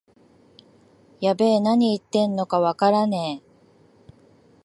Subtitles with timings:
[1.19, 4.11] やべえ、なに言ってんのかわからねえ